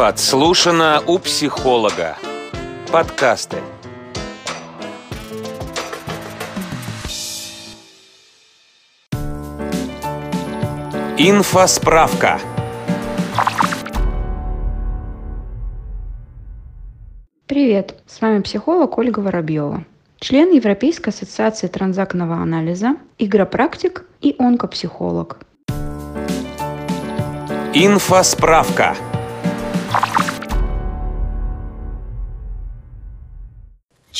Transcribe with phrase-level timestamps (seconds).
[0.00, 2.16] Подслушано у психолога.
[2.90, 3.58] Подкасты.
[11.18, 12.40] Инфосправка.
[17.46, 19.84] Привет, с вами психолог Ольга Воробьева,
[20.18, 25.40] член Европейской ассоциации транзактного анализа, игропрактик и онкопсихолог.
[27.74, 28.96] Инфосправка.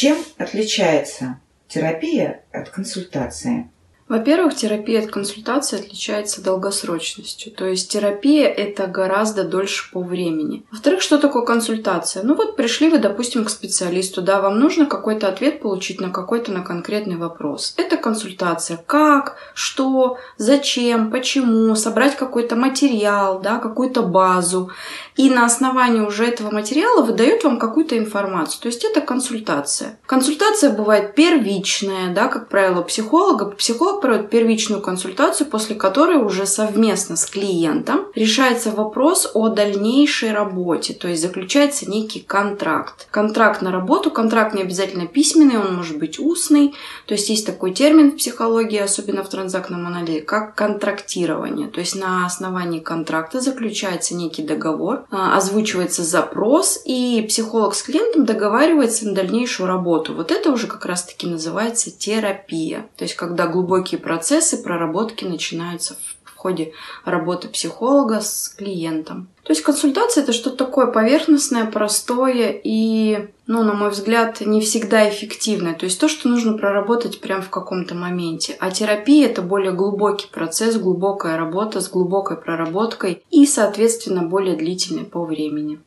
[0.00, 3.70] Чем отличается терапия от консультации?
[4.10, 7.52] Во-первых, терапия от консультации отличается долгосрочностью.
[7.52, 10.64] То есть терапия это гораздо дольше по времени.
[10.72, 12.24] Во-вторых, что такое консультация?
[12.24, 16.50] Ну вот пришли вы, допустим, к специалисту, да, вам нужно какой-то ответ получить на какой-то
[16.50, 17.72] на конкретный вопрос.
[17.76, 18.82] Это консультация.
[18.84, 24.72] Как, что, зачем, почему, собрать какой-то материал, да, какую-то базу.
[25.14, 28.60] И на основании уже этого материала выдает вам какую-то информацию.
[28.60, 30.00] То есть это консультация.
[30.06, 33.44] Консультация бывает первичная, да, как правило, психолога.
[33.44, 40.94] Психолог проводит первичную консультацию, после которой уже совместно с клиентом решается вопрос о дальнейшей работе,
[40.94, 43.06] то есть заключается некий контракт.
[43.10, 46.74] Контракт на работу, контракт не обязательно письменный, он может быть устный,
[47.06, 51.94] то есть есть такой термин в психологии, особенно в транзактном анализе, как контрактирование, то есть
[51.94, 59.14] на основании контракта заключается некий договор, а, озвучивается запрос, и психолог с клиентом договаривается на
[59.14, 60.14] дальнейшую работу.
[60.14, 65.94] Вот это уже как раз-таки называется терапия, то есть когда глубокий глубокие процессы проработки начинаются
[66.24, 66.72] в ходе
[67.04, 69.28] работы психолога с клиентом.
[69.42, 75.08] То есть консультация это что-то такое поверхностное, простое и, ну, на мой взгляд, не всегда
[75.08, 75.74] эффективное.
[75.74, 78.56] То есть то, что нужно проработать прямо в каком-то моменте.
[78.60, 85.04] А терапия это более глубокий процесс, глубокая работа с глубокой проработкой и, соответственно, более длительной
[85.04, 85.78] по времени.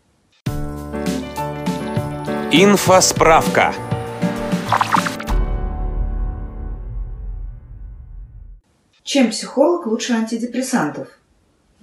[2.51, 3.73] Инфосправка.
[9.03, 11.08] Чем психолог лучше антидепрессантов?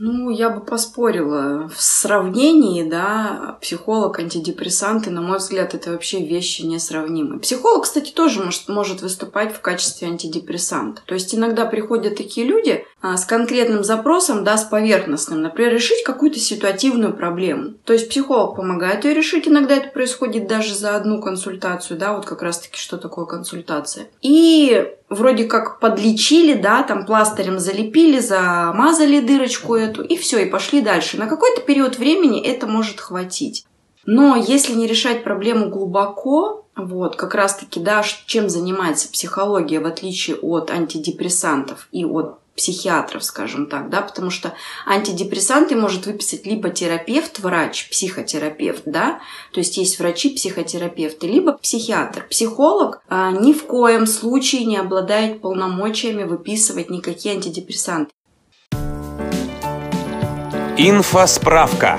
[0.02, 1.68] Ну, я бы поспорила.
[1.68, 7.38] В сравнении, да, психолог, антидепрессанты, на мой взгляд, это вообще вещи несравнимые.
[7.38, 11.02] Психолог, кстати, тоже может, может выступать в качестве антидепрессанта.
[11.04, 16.38] То есть иногда приходят такие люди с конкретным запросом, да, с поверхностным, например, решить какую-то
[16.38, 17.74] ситуативную проблему.
[17.84, 22.26] То есть психолог помогает ее решить, иногда это происходит даже за одну консультацию, да, вот
[22.26, 24.08] как раз-таки что такое консультация.
[24.20, 30.82] И вроде как подлечили, да, там пластырем залепили, замазали дырочку эту, и все, и пошли
[30.82, 31.16] дальше.
[31.16, 33.64] На какой-то период времени это может хватить.
[34.06, 40.36] Но если не решать проблему глубоко, вот, как раз-таки, да, чем занимается психология, в отличие
[40.36, 44.52] от антидепрессантов и от психиатров, скажем так, да, потому что
[44.86, 52.26] антидепрессанты может выписать либо терапевт, врач, психотерапевт, да, то есть есть врачи-психотерапевты, либо психиатр.
[52.28, 58.12] Психолог а, ни в коем случае не обладает полномочиями выписывать никакие антидепрессанты.
[60.76, 61.98] Инфосправка.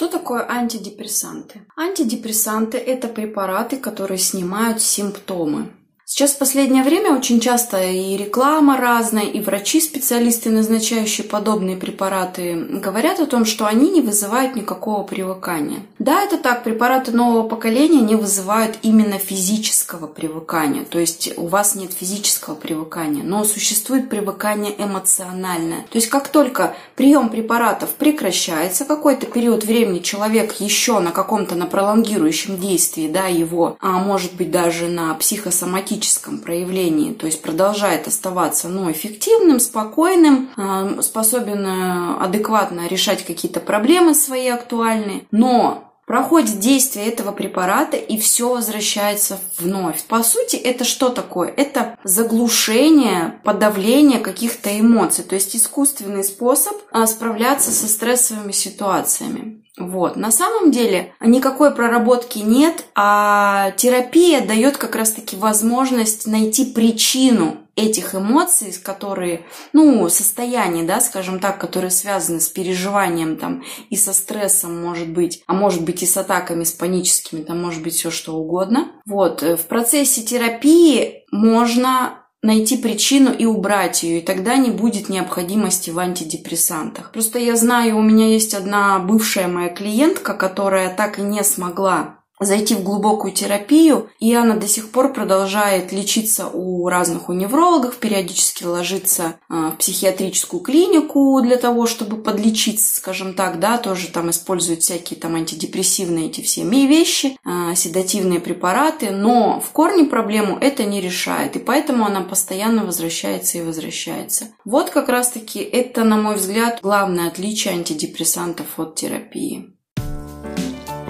[0.00, 1.60] Что такое антидепрессанты?
[1.76, 5.68] Антидепрессанты– это препараты, которые снимают симптомы.
[6.12, 13.20] Сейчас в последнее время очень часто и реклама разная, и врачи-специалисты, назначающие подобные препараты, говорят
[13.20, 15.84] о том, что они не вызывают никакого привыкания.
[16.00, 21.76] Да, это так, препараты нового поколения не вызывают именно физического привыкания, то есть у вас
[21.76, 25.82] нет физического привыкания, но существует привыкание эмоциональное.
[25.90, 31.66] То есть как только прием препаратов прекращается, какой-то период времени человек еще на каком-то на
[31.66, 38.08] пролонгирующем действии, да, его, а может быть даже на психосоматическом физическом проявлении, то есть продолжает
[38.08, 46.58] оставаться ну, эффективным, спокойным, а, способен э, адекватно решать какие-то проблемы свои актуальные, но проходит
[46.58, 50.02] действие этого препарата и все возвращается вновь.
[50.04, 51.52] По сути, это что такое?
[51.56, 59.64] Это заглушение, подавление каких-то эмоций, то есть искусственный способ а, справляться со стрессовыми ситуациями.
[59.80, 60.16] Вот.
[60.16, 68.14] На самом деле никакой проработки нет, а терапия дает как раз-таки возможность найти причину этих
[68.14, 74.82] эмоций, которые, ну, состояния, да, скажем так, которые связаны с переживанием там и со стрессом,
[74.82, 78.36] может быть, а может быть и с атаками, с паническими, там может быть все что
[78.36, 78.92] угодно.
[79.06, 79.42] Вот.
[79.42, 85.98] В процессе терапии можно найти причину и убрать ее, и тогда не будет необходимости в
[85.98, 87.12] антидепрессантах.
[87.12, 92.19] Просто я знаю, у меня есть одна бывшая моя клиентка, которая так и не смогла
[92.40, 97.96] зайти в глубокую терапию, и она до сих пор продолжает лечиться у разных у неврологов,
[97.96, 104.30] периодически ложится а, в психиатрическую клинику для того, чтобы подлечиться, скажем так, да, тоже там
[104.30, 110.84] используют всякие там антидепрессивные эти все вещи, а, седативные препараты, но в корне проблему это
[110.84, 114.46] не решает, и поэтому она постоянно возвращается и возвращается.
[114.64, 119.74] Вот как раз-таки это, на мой взгляд, главное отличие антидепрессантов от терапии.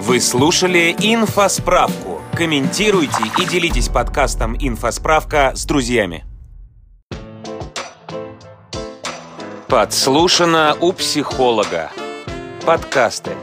[0.03, 2.23] Вы слушали «Инфосправку».
[2.33, 6.25] Комментируйте и делитесь подкастом «Инфосправка» с друзьями.
[9.67, 11.91] Подслушано у психолога.
[12.65, 13.33] Подкасты.